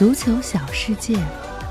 [0.00, 1.14] 足球小世界，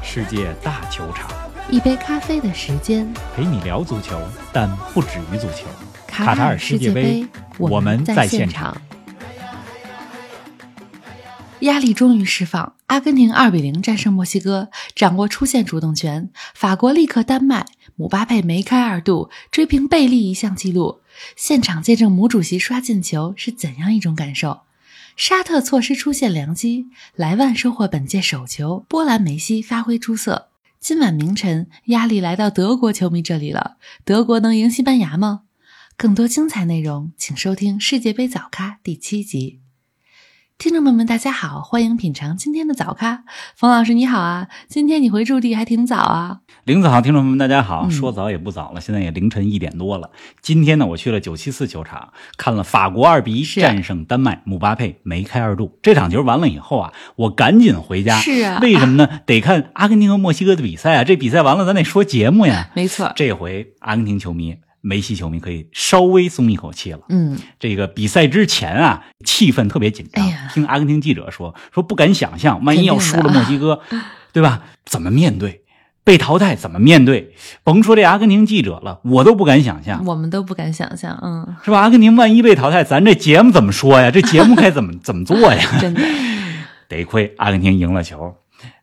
[0.04, 1.32] 世界大球场，
[1.72, 3.12] 一杯咖啡的时间。
[3.36, 4.22] 陪你聊足球，
[4.54, 5.66] 但不止于足球。
[6.06, 7.26] 卡塔尔世界杯，
[7.58, 8.80] 我们在现场。
[11.62, 16.30] 压力终于释放，阿根廷二比零战胜墨西哥，掌握出线主动权。
[16.54, 17.66] 法国力克丹麦，
[17.96, 21.00] 姆巴佩梅开二度，追平贝利一项纪录。
[21.36, 24.60] 现场见证母主席刷进球是怎样一种感受？
[25.20, 30.48] 沙特错失出现良机，莱万收获本届首球，波兰梅西发挥出色。
[30.80, 35.42] 今晚凌晨，压力来到德国球迷这里了，德国能赢西班牙吗？
[35.98, 39.60] 更多精彩内容，请收听世界杯早咖第七集。
[40.60, 43.24] 听众朋友们，大家好，欢迎品尝今天的早咖。
[43.56, 46.42] 冯老师你好啊，今天你回驻地还挺早啊。
[46.66, 50.12] 林子好，听众朋友们大家好，嗯说早也不早了，现在也凌晨一点多了。
[50.42, 55.80] 今天呢，我去了九七四球场，看了法国二比一战胜丹麦，姆巴佩梅开二度。
[55.82, 58.20] 这场球完了以后啊，我赶紧回家。
[58.20, 59.22] 是啊为什么呢？
[59.26, 61.06] 得看阿根廷和墨西哥的比赛啊。
[61.06, 62.70] 这比赛完了，咱得说节目呀。
[62.76, 67.00] 没错，这回阿根廷球迷、梅西球迷可以稍微松一口气了。
[67.10, 70.26] 嗯，这个比赛之前啊，气氛特别紧张。
[70.26, 73.82] 哎听阿根廷记者说，说不敢想象，万一要输了墨西哥，
[74.34, 74.64] 对吧？
[74.86, 75.64] 怎么面对？
[76.04, 77.36] 被淘汰怎么面对？
[77.64, 81.82] 甭说这阿根廷记者了，我都不敢想象，我们都不敢想象，嗯，是吧？
[81.82, 84.10] 阿根廷万一被淘汰，咱这节目怎么说呀？
[84.10, 85.78] 这节目该怎么 怎么做呀？
[85.80, 86.02] 真的，
[86.90, 88.34] 得亏阿根廷赢了球，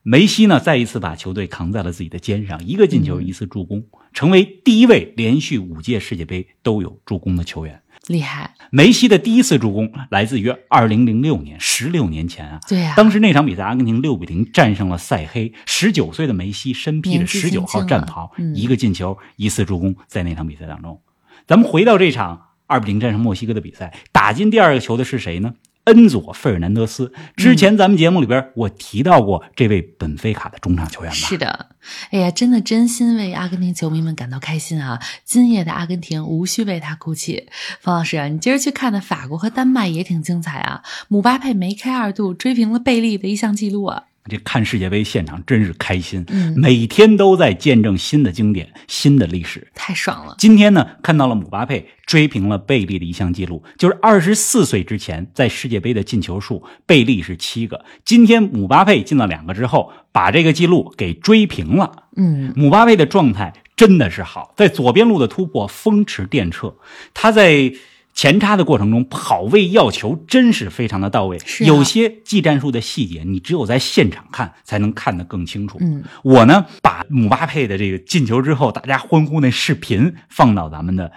[0.05, 3.83] 梅西呢再一次把球队扛在了自己的肩上，一个进球，嗯一次助攻，
[4.17, 7.83] 成为第一位连续五届世界杯都有助攻的球员。
[8.07, 12.59] 厉害，梅西的第一次助攻来自于二零零六年，十六年前啊。
[12.67, 15.53] 对呀、当时那场比赛，阿根廷六比零战胜了塞黑。
[15.67, 20.99] 十九岁的梅西身披着十九号战袍，嗯一个进球，一次助攻，在那场比赛当中。
[21.47, 25.57] 咱们回到这场二比零战胜墨西哥的比赛，打进第二个球的是谁呢？
[25.87, 27.13] 恩佐·费尔南德斯。
[27.37, 31.17] 之前咱们节目里边我提到过这位本菲卡的中场球员吧？
[31.17, 31.71] 是的，
[32.11, 35.01] 哎呀，真的真心为阿根廷球迷们感到开心啊！
[35.25, 37.49] 今夜的阿根廷无需为他哭泣。
[37.81, 40.83] 冯老师啊，你今儿去看的法国和丹麦也挺精彩啊！
[41.09, 44.05] 姆巴佩梅开二度，追平了贝利的一项纪录啊！
[44.29, 46.55] 这看世界杯现场真是开心，嗯。
[46.57, 49.69] 每天都在见证新的经典、新的历史。
[49.75, 62.05] 太爽了，今天呢，看到了姆巴佩追平了贝利的一项记录，就是二十四岁之前在世界杯的进球数，贝利是七个，今天姆巴佩进了两个之后，把这个记录给追平了。
[62.17, 66.75] 嗯，姆巴佩的状态真的是好，在左边路的突破风驰电掣，
[67.15, 67.73] 他在
[68.17, 75.77] 前插的过程中跑位要球真是非常的到位，是啊有些技战术的细节你只有在现场看才能看得更清楚。
[75.83, 81.13] 嗯，我呢把姆巴佩的这个进球之后大家欢呼那视频放到咱们的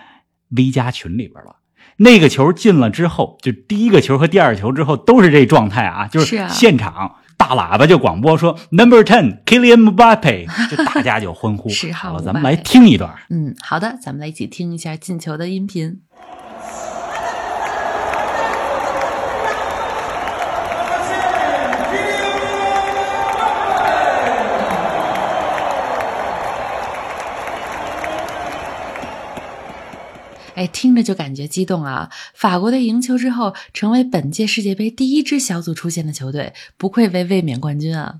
[0.49, 1.55] V 加群里边了。
[1.95, 11.69] 那个球进了之后，就第一个球和第二球之后都是这状态啊，就是啊现场大喇叭就广播说 Number Ten Kylian Mbappe，就大家就欢呼。
[11.95, 13.13] 好了，咱们来听一段。
[13.29, 16.01] 嗯，好的，咱们来一起听一下进球的音频。
[30.59, 32.09] 哎，听着就感觉激动啊！
[32.33, 38.15] 法国队赢球之后，成为本届世界杯第一支小组出线的球队，不愧为卫冕冠军啊！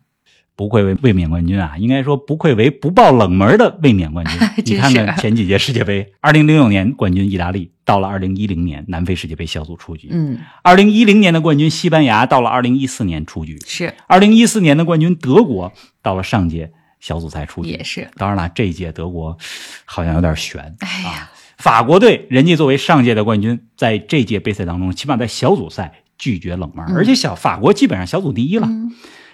[0.56, 4.40] 不愧为卫冕冠军啊，应该说不愧为不爆冷门的卫冕冠军。
[4.64, 10.08] 你看看前几届世界杯，二零零六年冠军意大利，到了二零一零年南非世界杯小组出局。
[10.10, 13.60] 嗯，二零一零年的冠军西班牙，到了二零一四年出局。
[13.66, 16.72] 是二零一四年的冠军德国，到了上届
[17.02, 17.72] 小组赛出局。
[17.72, 19.38] 也是，当然了，这一届德国
[19.84, 20.74] 好像有点悬。
[20.80, 28.66] 哎呀，法国队人家作为上届的冠军，在这届杯赛当中，起码在小组赛拒绝冷门，嗯而且小法国基本上小组第一了。
[28.66, 28.92] 嗯，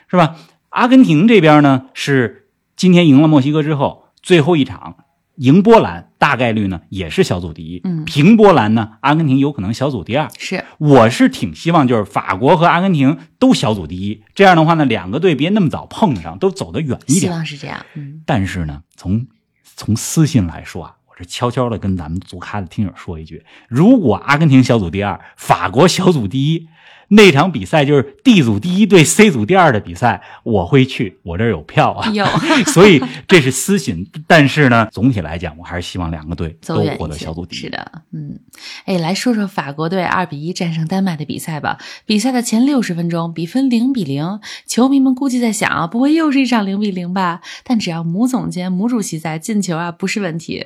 [0.10, 0.36] 是吧？
[0.70, 4.98] 阿根廷这边呢是今天赢了墨西哥之后，最后一场
[5.36, 7.82] 赢波兰，大概率呢也是小组第一。
[7.84, 10.28] 嗯平波兰呢，阿根廷有可能小组第二。
[10.40, 17.30] 是，我是挺希望就是法国和阿根廷都小组第一，这样的话呢，两个队别那么早碰上，都走得远一点希。
[17.30, 17.86] 望是这样。
[17.94, 19.28] 嗯，但是呢，从
[19.76, 26.68] 从私心来说啊，我这悄悄的跟咱们足咖的听友说一句：如果阿根廷小组第二，法国小组第一，
[27.08, 32.10] 那场比赛就是 D 组第一对 C 组第二的比赛，我会去，我这儿有票啊。
[32.12, 32.26] 有
[32.66, 37.60] 所以这是私心，但是呢，总体来讲，我还是希望两个队都获得小组第一。
[37.60, 38.38] 是的，嗯，
[38.84, 41.78] 哎，来说说法国队二比一战胜丹麦的比赛吧。
[42.06, 47.40] 比赛的前六十分钟，比分零比零，球迷们估计在想啊，不会又是一场零比零吧？
[47.64, 50.66] 但只要母总监、母主席在，进球啊不是问题。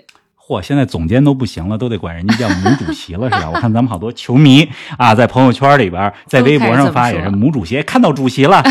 [0.49, 3.51] 嚯，现在总监都不行了，都得管人家叫母主席了，是吧？
[3.53, 4.67] 我看咱们好多球迷
[4.97, 8.63] 啊，在朋友圈里边，在微博上发也是母主席，看到主席了。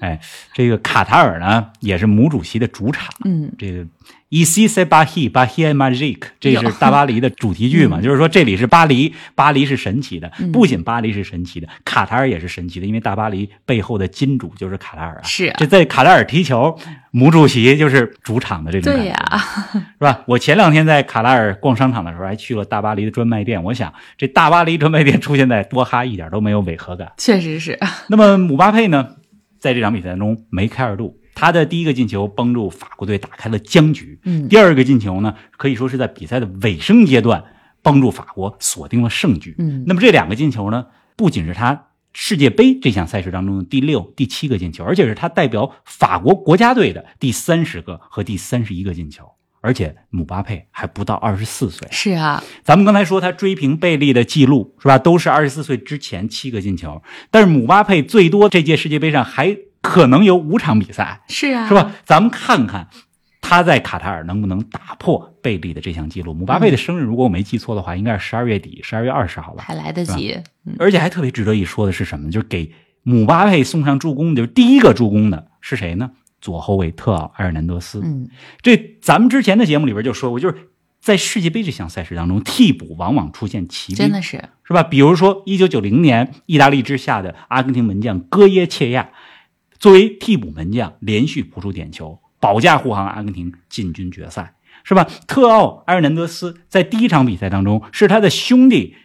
[0.00, 0.18] 哎，
[0.54, 3.12] 这个卡塔尔呢，也是母主席的主场。
[3.26, 3.86] 嗯，这个
[4.30, 10.32] Ici c'est Paris, Paris est magique，这是大巴黎的主题剧嘛，就是说这里是巴黎，巴黎是神奇的。
[10.38, 15.20] 嗯不仅巴黎是神奇的，卡塔尔也是神奇的，因为大巴黎背后的金主就是卡塔尔啊。
[15.24, 16.74] 是啊这在卡塔尔踢球，
[17.12, 19.08] 母主席就是主场的这种感觉。
[19.08, 19.38] 对呀、
[19.94, 20.22] 是吧？
[20.26, 23.62] 我前两天在卡拉尔逛商场的时候，还去了大巴黎的专卖店。
[23.62, 27.12] 我想，这大巴黎专卖店出现在多哈一点都没有违和感。
[27.18, 27.78] 确实是。
[28.08, 29.10] 那么姆巴佩呢，
[29.60, 37.44] 在这场比赛中梅开二度，他的第一个进球帮助法国队打开了僵局，嗯第二个进球呢，可以说是在比赛的尾声阶段
[37.82, 39.54] 帮助法国锁定了胜局。
[39.58, 40.86] 嗯那么这两个进球呢，
[41.16, 49.24] 不仅是他世界杯这项赛事当中的第六、第七个进球，而且是他代表法国国家队的第三十个和第三十一个进球。
[49.64, 54.98] 而且姆巴佩还不到二十四岁，是啊，咱们刚才说他追平贝利的记录是吧？
[54.98, 57.00] 都是二十四岁之前七个进球，
[57.30, 61.74] 但是姆巴佩最多这届世界杯上还可能有五场比赛，是啊，是？
[61.74, 61.92] 吧？
[62.04, 62.88] 咱们看看
[63.52, 66.32] 他在卡塔尔能不能打破贝利的这项记录。
[66.32, 69.64] 姆巴佩的生日，如果我没记错的话，应该是十二月底，十二月二十号吧。
[69.66, 70.38] 还来得及。
[70.64, 72.32] 嗯，而且还特别值得一说的是什么呢？
[72.32, 72.72] 就是给
[73.02, 76.12] 姆巴佩送上助攻，就是第一个助攻的是谁呢？
[76.40, 78.00] 左后卫特奥埃尔南德斯。
[78.02, 78.28] 嗯，
[78.62, 80.70] 这咱们之前的节目里边就说过，就是
[81.00, 84.42] 在世界杯这项赛事当中，替补往往出现奇迹，真的是。
[84.64, 84.82] 是吧？
[84.82, 89.10] 比如说，一九九零年意大利之下的阿根廷门将戈耶切亚，
[89.78, 95.06] 作为替补门将，连续扑出点球，保驾护航阿根廷进军决赛，是吧？
[95.28, 98.96] 特奥埃尔南德斯在第一场比赛当中，是他的兄弟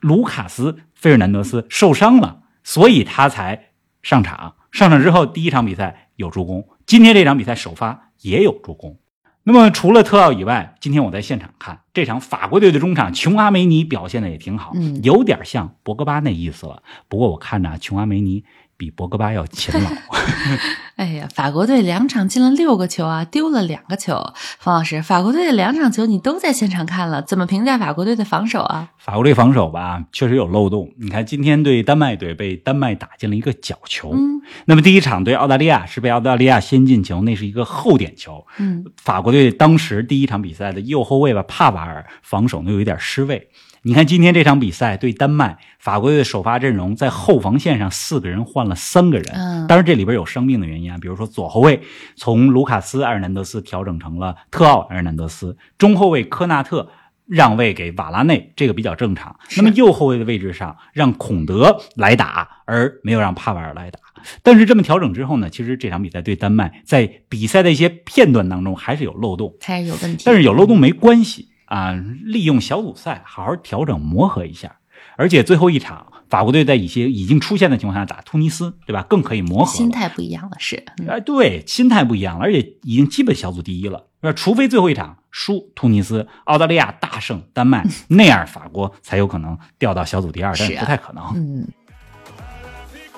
[0.00, 3.70] 卢卡斯·费尔南德斯受伤了，所以他才
[4.02, 4.54] 上场。
[4.70, 9.00] 上场之后，第一场比赛有助攻，今天这场比赛首发也有助攻。
[9.42, 16.84] 那么除了特奥以外，今天我在现场看这场法国队的中场琼阿梅尼表现的也挺好，嗯有点像博格巴那意思了。
[17.08, 18.44] 不过我看着啊琼阿梅尼
[18.76, 19.90] 比博格巴要勤劳。
[20.96, 24.32] 哎呀，法国队两场进了六个球啊，丢了两个球。
[24.58, 28.88] 方老师，法国队的两场球你都在现场看了，怎么评价法国队的防守啊？
[28.96, 30.90] 法国队防守吧，确实有漏洞。
[30.98, 38.46] 你看今天对丹麦队被丹麦打进了一个角球，嗯那么第一场对澳大利亚是被澳大利亚先进球，那是一个后点球。
[38.56, 43.50] 嗯，法国队当时第一场比赛的右后卫吧帕瓦尔防守呢有一点失位。
[43.86, 51.80] 你看今天这场比赛对丹麦，法国队的首发阵容在后防线上四个人换了三个人，嗯当然这里边有伤病的原因啊，比如说左后卫
[52.16, 56.88] 从卢卡斯·埃尔南德斯调整成了特奥·埃尔南德斯，中后卫科纳特
[57.26, 59.38] 让位给瓦拉内，这个比较正常。
[59.56, 64.00] 那么右后卫的位置上让孔德来打，而没有让帕瓦尔来打。
[64.42, 70.24] 但是这么调整之后呢，其实这场比赛对丹麦在比赛的一些片段当中还是有漏洞，还是有问题。
[70.26, 71.92] 但是有漏洞没关系啊，
[72.24, 74.78] 利用小组赛好好调整磨合一下。
[75.16, 79.02] 而且最后一场，法国队在一些已经出现的情况下打突尼斯，对吧？
[79.08, 79.72] 更可以磨合。
[79.72, 80.82] 心态不一样了，是。
[80.98, 84.08] 嗯哎，对，心态不一样了，而且已经基本小组第一了。
[84.20, 91.24] 那除非最后一场输突尼斯，澳大利亚大胜丹麦， 那样法国才有可能掉到小组第二，但是不太可能。
[91.34, 91.68] 嗯，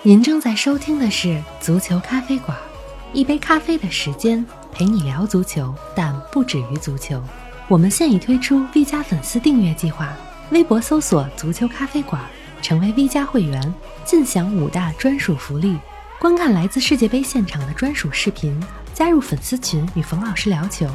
[0.03, 1.29] 您正在收听的是
[1.61, 2.57] 《足球咖啡馆》，
[3.13, 7.23] 一杯咖啡的时间陪你聊足球，但不止于足球。
[7.69, 10.17] 我们现已推出 V 加粉丝订阅计划，
[10.53, 12.19] 微博搜索“足球咖啡馆”，
[12.63, 13.75] 成为 V 加会员，
[14.07, 15.77] 尽享五大专属福利：
[16.19, 18.59] 观看来自世界杯现场的专属视频，
[18.95, 20.87] 加入粉丝群与冯老师聊球，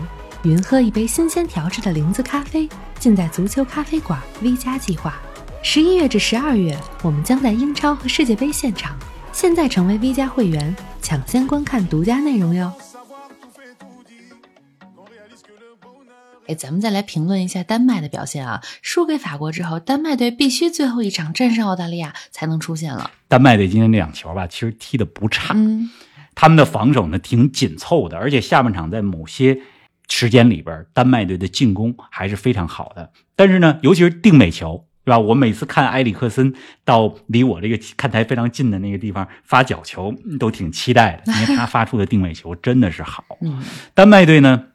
[0.42, 2.68] 云喝一杯新鲜调制的零子咖啡，
[2.98, 5.22] 尽在足球咖啡馆 V 加计划。
[5.62, 8.98] 十一月至十二月，我们将在英超和世界杯现场。
[9.32, 12.74] 现在成为 V 加会员，抢先观看独家内容哟！
[16.48, 18.62] 哎，咱们再来评论一下丹麦的表现啊！
[18.82, 23.10] 输给法国之后，丹麦队必须最后一场战胜澳大利亚才能出现了。
[23.30, 25.90] 丹麦队今天这两球吧，其实踢的不差，嗯，
[26.36, 29.58] 他们的防守呢挺紧凑的，而且下半场在某些
[30.10, 33.12] 时间里边，丹麦队的进攻还是非常好的。
[33.36, 35.20] 但是呢，尤其是定位球，对吧？
[35.20, 43.24] 我每次看埃里克森到离我这个看台非常近的那个地方发角球，都挺期待的，因为他发出的定位球真的是好。
[43.42, 44.66] 嗯，丹麦队呢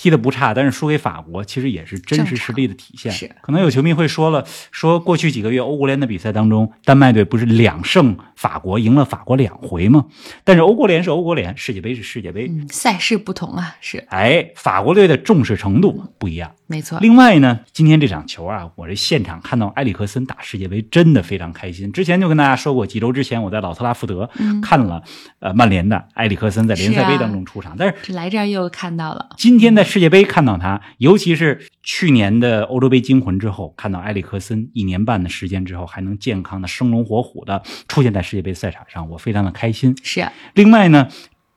[0.00, 3.12] 踢的不差，但是输给法国其实也是真实实力的体现。
[3.12, 10.06] 是可能有球迷会说了，说过去几个月欧国联的比赛当中，丹麦队不是两胜法国，赢了法国两回吗？
[10.42, 12.48] 但是欧国联是欧国联，世界杯是世界杯。
[12.48, 16.50] 嗯，赛事不同啊，是哎，法国队的重视程度不一样。
[16.66, 16.98] 没错。
[17.00, 21.92] 另外呢，今天这场球啊，我这现场看到埃里克森打世界杯，真的非常开心。
[21.92, 25.02] 之前就跟大家说过，几周之前我在老特拉福德嗯看了、
[25.40, 39.94] 呃曼联的埃里克森在联赛杯当中出场，但是来这儿又看到了，今天在世界杯看到他，尤其是去年的欧洲杯惊魂之后，看到埃里克森一年半的时间之后还能健康的生龙活虎的出现在世界杯赛场上，我非常的开心。
[40.02, 41.08] 是另外呢，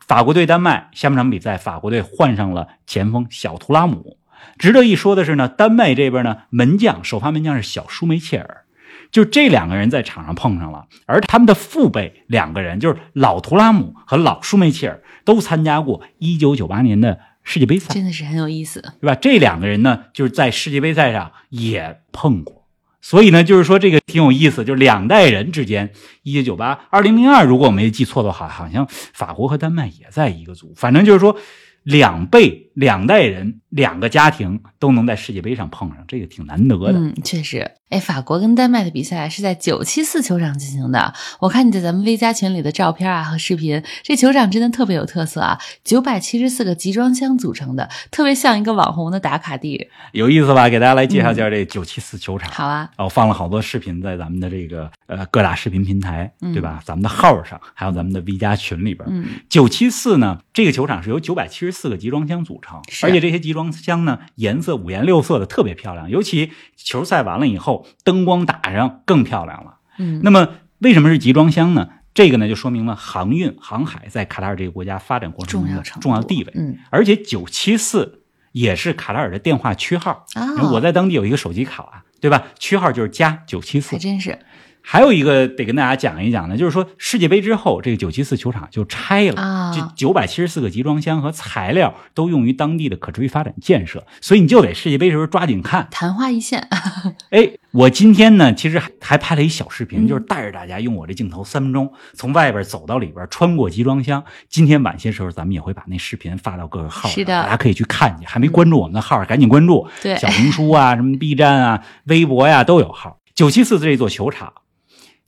[0.05, 4.17] 法国队丹麦下半场比赛，法国队换上了前锋小图拉姆。
[4.57, 8.65] 值得一说的是呢，丹麦这边呢门将首发门将是小舒梅切尔，
[9.11, 18.81] 就这两个人在场上碰上了，而他们的父辈两个人就是老图拉姆和老舒梅切尔都参加过1998年的世界杯赛，真的是很有意思。
[19.01, 19.15] 对吧？
[19.15, 22.63] 这两个人呢就是在世界杯赛上也碰过。
[23.01, 30.73] 所以呢，就是说这个挺有意思，就是两代人之间，一九九八、二零零二，如果我没记错的话，好像法国和丹麦也在一个组。
[30.77, 31.37] 反正就是说，
[31.83, 36.93] 两辈、两代人、两个家庭都能在世界杯上碰上，这个挺难得的。
[36.99, 37.71] 嗯，确实。
[37.89, 41.13] 哎，法国跟丹麦的比赛是在九七四球场进行的。
[41.39, 45.59] 我看你在咱们 V 加群里的照片啊和视频，这球场真的特别有特色啊！
[45.83, 49.89] 九百七十四个集装箱组成的，特别像一个网红的打卡地。
[50.11, 50.67] 有意思吧？
[50.69, 52.51] 给大家来介绍一下这九七四球场。
[52.51, 56.81] 好啊，哦，放了好多视频在咱们的这个呃各大视频平台，嗯对吧？
[56.83, 59.07] 咱们的号上，还有咱们的 V 加群里边。
[59.11, 66.09] 嗯，九七四呢，这个球场是由九百七十四个集装箱组成，而且这些集装箱呢颜色五颜六色的，特别漂亮。
[66.09, 69.75] 尤其球赛完了以后，灯光打上更漂亮了。
[69.99, 70.47] 嗯，那么
[70.79, 71.89] 为什么是集装箱呢？
[72.15, 76.53] 这个呢就说明了航运航海在卡塔尔这个国家发展过程中的重要地位。
[76.55, 80.25] 嗯而且九七四也是卡塔尔的电话区号。
[80.35, 82.43] 啊，我在当地有一个手机卡啊，对吧？
[82.59, 83.97] 区号就是加九七四还。
[83.97, 84.39] 真是
[84.85, 95.87] 还有一个得跟大家讲一讲呢，就是说世界杯之后，这个九七四球场就拆了，啊这九百七十四个集装箱和材料都用于当地的可持续发展建设，所以你就得世界杯时候抓紧看。
[95.89, 96.67] 昙花一现。
[97.31, 104.23] 哎，我今天呢，其实还还拍了一小视频，嗯就是带着大家用我这镜头三分钟从外边走到里边，穿过集装箱。
[104.49, 108.25] 今天晚些时候咱们也会把那视频发到各个号上，是的大家可以去看去。
[108.25, 109.87] 还没关注我们的号，赶紧关注。
[110.01, 113.19] 对小红书啊，什么 B 站啊、微博呀、都有号。
[113.33, 114.53] 九七四这座球场，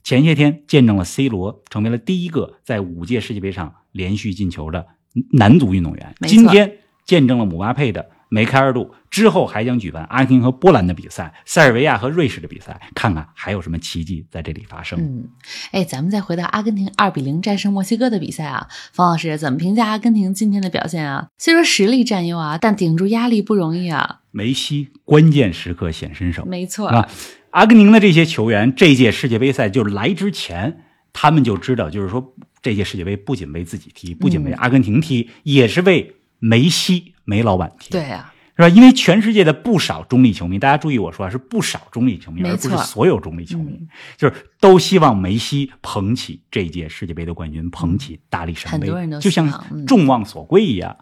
[0.06, 4.86] 前些天见证了 C 罗成为了第一个在五届世界杯上连续进球的
[5.32, 6.14] 男足运动员。
[6.28, 14.98] 今天见证了姆巴佩的梅开二度，之后还将举办阿根廷和波兰的比赛，塞尔维亚和瑞士的比赛，看看还有什么奇迹在这里发生。
[14.98, 15.28] 嗯，
[15.70, 21.28] 哎，咱们再回到阿根廷二比零战胜墨西哥的比赛啊，方老师怎么评价阿根廷今天的表现啊？
[21.38, 24.20] 虽说实力占优啊，但顶住压力不容易啊。
[24.32, 27.08] 梅西关键时刻显身手，没错，啊，
[27.50, 38.68] 阿根廷的这些球员，这届世界杯赛就是来之前，他们就知道，就是说这届世界杯不仅为自己踢，不仅为阿根廷踢，也是为梅西梅老板踢，对啊，是吧？
[38.70, 43.88] 因为全世界的不少中立球迷，大家注意我说啊，是不少中立球迷，而不是所有中立球迷，嗯。
[44.16, 48.88] 就是都希望梅西捧起这一届世界杯的冠军，捧起大力神杯，
[49.20, 50.96] 就像嗯众望所归一样。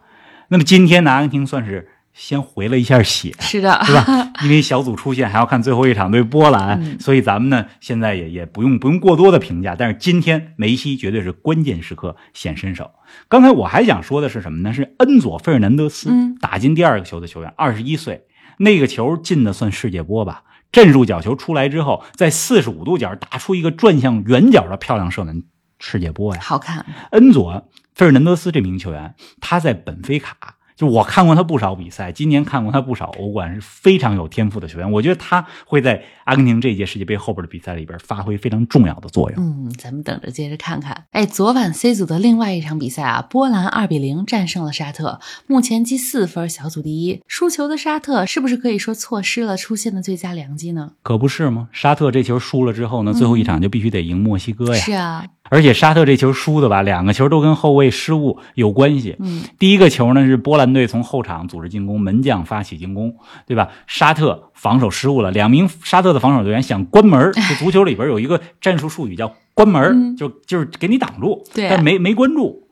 [0.49, 4.31] 那么今天呢，阿根廷算是先回了一下血，是的，是吧？
[4.41, 9.75] 因为小组出线还要看最后一场对波兰，嗯所以咱们呢现在也也不用不用过多的评价。
[9.77, 12.89] 但是今天梅西绝对是关键时刻显身手。
[13.27, 14.73] 刚才我还想说的是什么呢？
[14.73, 18.25] 是恩佐费尔南德斯、嗯打进第二个球的球员，二十一岁，
[18.59, 20.43] 那个球进的算世界波吧。
[20.71, 25.43] 阵术角球出来之后，在四十五度角打出一个转向圆角的漂亮射门，
[25.79, 26.41] 世界波呀！
[26.41, 34.91] 好看，恩佐费尔南德斯这名球员，他在本菲卡，就我看过他不少比赛，今年看过他不少欧冠，是非常有天赋的球员。
[34.91, 39.41] 我觉得他会在阿根廷这届世界杯后边的比赛里边发挥非常重要的作用。
[39.41, 41.05] 嗯，咱们等着接着看看。
[41.11, 47.21] 哎，昨晚 C 组的另外一场比赛啊，波兰二比零战胜了沙特，目前积四分，小组第一。
[47.27, 50.91] 输球的沙特是不是可以说错失了出线的最佳良机呢？
[51.03, 51.69] 可不是吗？
[51.71, 54.81] 沙特这球输了之后呢，最后一场就必须得赢墨西哥呀。
[54.81, 59.15] 是啊，而且沙特这球输的吧，两个球都跟后卫失误有关系。
[59.19, 63.69] 嗯，第一个球呢是波兰队从后场组织进攻，门将发起进攻，对吧？
[63.87, 72.63] 沙特防守失误了，两名沙特的防守队员想关门儿，就足球里边有一个战术术语叫关门，嗯就就是给你挡住，对啊但没没关注。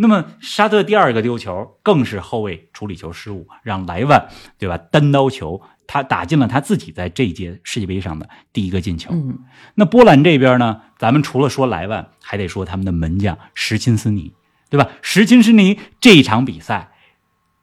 [0.00, 9.10] 那么沙特第二个丢球更是后卫处理球失误，让莱万对吧单刀球他打进了他自己在这一届世界杯上的第一个进球。
[9.12, 9.40] 嗯，
[9.74, 14.34] 那波兰这边呢，咱们除了说莱万，还得说他们的门将什钦斯尼，
[14.70, 14.88] 对吧？
[15.02, 16.90] 什钦斯尼这一场比赛，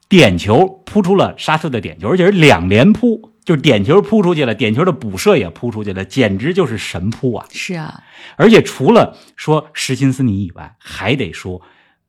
[0.10, 7.46] 点球扑出了沙特的点球，而且是两连扑，就是点球扑出去了，点球的补射也扑出去了，简直就是神扑啊！
[7.51, 8.03] 是啊，
[8.38, 11.62] 而且除了说什钦斯尼以外，还得说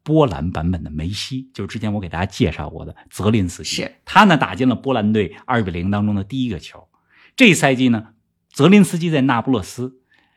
[0.06, 6.86] 波兰版本的梅西，就是之前我给大家介绍过的泽林斯基，是他呢打进了波兰队二比零当中的第一个球。
[7.34, 8.10] 这赛季呢，
[8.52, 9.96] 泽林斯基在那不勒斯，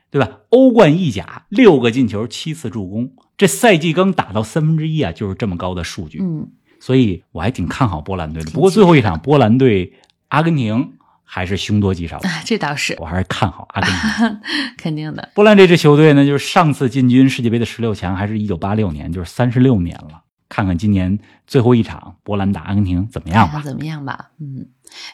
[0.09, 0.39] 对吧？
[0.49, 6.19] 欧冠意甲六个进球，七次助攻，这赛季刚打到三分之一啊，就是这么高的数据。
[6.19, 6.49] 嗯，
[6.79, 8.49] 所以我还挺看好波兰队的。
[8.49, 9.93] 不过最后一场波兰队
[10.29, 10.93] 阿根廷
[11.31, 14.41] 还是凶多吉少，啊，这倒是我还是看好阿根廷。
[14.77, 15.29] 肯定的。
[15.35, 20.23] 波兰这支球队呢，就是上次进军世界杯的十六强还是一九八六年，就是三十六年了。
[20.49, 23.61] 看看今年最后一场波兰打阿根廷怎么样吧？
[23.63, 24.31] 怎么样吧？
[24.41, 24.65] 嗯，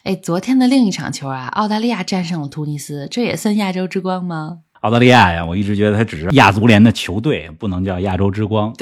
[0.04, 4.60] 哎，昨天的另一场球啊，澳大利亚战胜了突尼斯，这也算亚洲之光吗？
[4.80, 8.74] 澳大利亚呀，我一直觉得它只是亚足联的球队，不能叫亚洲之光。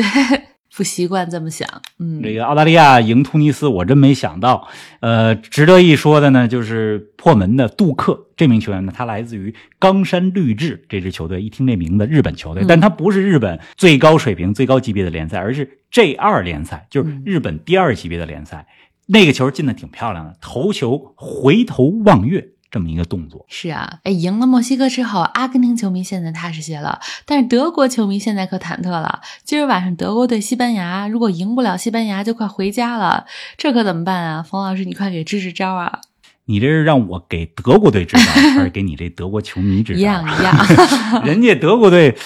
[0.76, 1.68] 不习惯这么想。
[2.00, 4.68] 嗯，这个澳大利亚赢突尼斯，我真没想到。
[5.02, 11.42] 呃，值得一说的呢，就是破门的杜克这名球员呢，他来自于冈山绿志这支球队。
[11.42, 18.66] 一听这名字，日本球队，嗯但他不是日本最高水平、最高级别的联赛，而是 J 二联赛，就是日本第二级别的联赛。
[19.06, 23.46] 那个球进的挺漂亮的，头球回头望月这么一个动作。
[23.48, 29.22] 是啊，哎，赢了墨西哥之后，阿根廷球迷现在踏实些了，但是德国球迷现在可忐忑了。
[29.44, 33.26] 今儿晚上德国对西班牙，如果赢不了西班牙，就快回家了，
[33.58, 34.42] 这可怎么办啊？
[34.42, 36.00] 冯老师，你快给支支招啊！
[36.46, 40.00] 你这是让我给德国队支招，还是给你这德国球迷支招？
[40.00, 42.18] 一样一样，人家德国队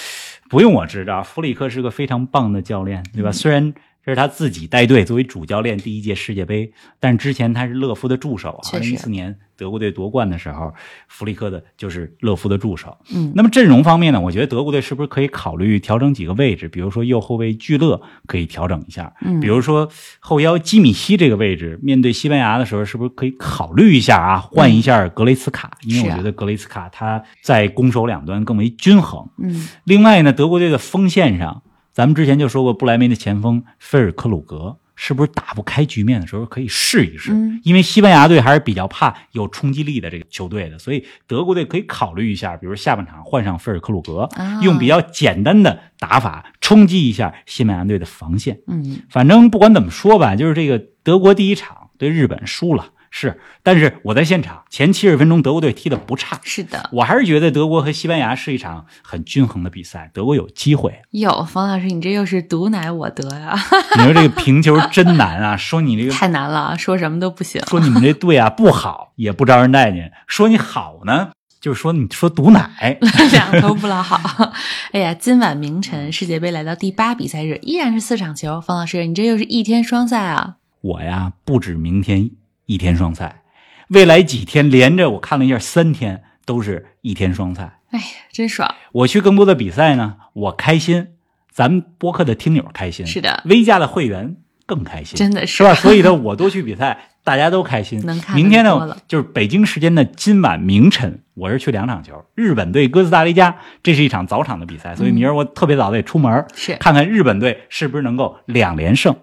[0.48, 3.30] 不用我支招，弗里克是个非常棒的教练，嗯对吧？
[3.30, 3.74] 虽然
[4.08, 10.72] 这是他自己带队作为主教练第一届世界杯，但是之前他是勒夫的助手二零一四年德国队夺冠的时候，
[11.08, 12.96] 弗里克的就是勒夫的助手。
[13.14, 16.68] 嗯，那么阵容方面呢，我觉得德国队是不是可以考虑调整几个位置？
[16.68, 19.86] 比如说右后卫聚勒可以调整一下，嗯比如说
[20.20, 25.76] 后腰基米希这个位置，面对西班牙的时候，是不是可以考虑一下啊，换一下格雷茨卡？
[25.82, 29.28] 因为我觉得格雷茨卡他在攻守两端更为均衡。
[29.36, 31.62] 嗯，另外呢，德国队的锋线上，
[31.98, 37.32] 咱们之前就说过，不莱梅的前锋菲尔克鲁格是不是打不开局面的时候可以试一试？
[37.32, 48.60] 嗯因为西班牙队还是比较怕有冲击力的这个球队的，所以德国队可以考虑一下，比如下半场换上菲尔克鲁格，啊用比较简单的打法冲击一下西班牙队的防线。
[48.68, 56.90] 嗯，反正不管怎么说吧，就是这个德国第一场对日本输了，是，但是我在现场前七十分钟德国队踢的不差，是的。
[56.92, 61.00] 我还是觉得德国和西班牙是一场很均衡的比赛，德国有机会。
[61.12, 63.54] 哟，冯老师，你这又是毒奶我得呀，
[63.96, 65.56] 你说这个 平球真难啊！
[65.56, 67.62] 说你这个，太难了，说什么都不行。
[67.66, 72.98] 说你们这队啊不好，也不招人待见；说你好呢，就是说你说毒奶。
[73.32, 74.52] 两头不老好。
[74.92, 78.60] 哎呀，今晚凌晨世界杯来到第八比赛日，依然是四场球。
[78.60, 80.56] 冯老师，你这又是一天双赛啊？
[80.80, 82.30] 我呀，不止明天
[82.68, 83.40] 一天双赛，
[83.88, 87.78] 未来几天连着我看了一下，三天都是一天双赛。
[87.90, 88.74] 哎呀，真爽！
[88.92, 91.08] 我去更多的比赛呢，我开心，
[91.50, 95.74] 咱们播客的听友开心，是的微加的会员更开心，真的是是吧？
[95.74, 98.04] 所以呢，我多去比赛， 大家都开心。
[98.04, 109.16] 能看明天呢就是北京时间的今晚凌晨，我是去两场球，日本队哥斯达黎加，这是一场早场的比赛，所以明儿我特别早得出门，嗯是看看日本队是不是能够两连胜。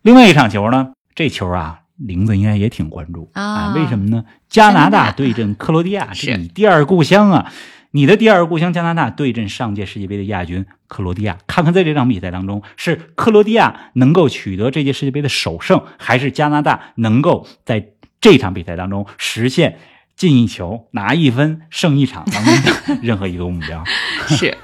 [0.00, 4.24] 另外一场球呢，这球啊，玲子应该也挺关注啊为什么呢？
[4.48, 7.52] 加拿大大对阵克罗地亚，是这你第二故乡啊。
[7.90, 17.88] 你的第二故乡加拿大对阵上届世界杯的亚军克罗地亚，看看在这场比赛当中，是克罗地亚能够取得这届世界杯的首胜，还是加拿大能够在
[18.20, 19.78] 这场比赛当中实现
[20.16, 23.82] 进一球、拿一分、胜一场当中的 任何一个目标？
[24.28, 24.54] 是。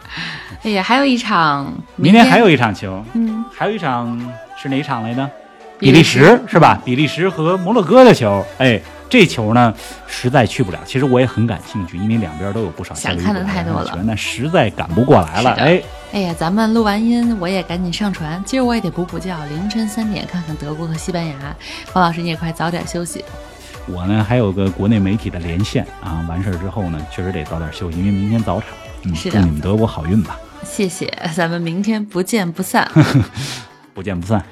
[0.63, 4.21] 哎呀，还有一场，明天还有一场球，嗯，还有一场
[4.57, 5.29] 是哪场来着？
[5.85, 6.81] 比利时是吧？
[6.85, 9.73] 比利时和摩洛哥的球，哎，这球呢
[10.07, 10.79] 实在去不了。
[10.87, 15.51] 其实我也很感兴趣，因为两边都有不少想看的太多了球员，但实在赶不过来了。
[15.53, 18.43] 哎，哎呀，咱们录完音，我也赶紧上传。
[18.47, 21.35] 今儿我也得补补觉，凌晨三点看看德国和西班牙。
[21.87, 23.23] 方老师，你也快早点休息。
[23.87, 28.69] 我呢还有个国内媒体的连线啊，完事儿之后呢，确实得早点休息，因为明天早场。
[29.03, 32.91] 嗯，是的祝你们德国好运吧，谢谢，咱们明天不见不散。
[33.93, 34.43] 不见不散。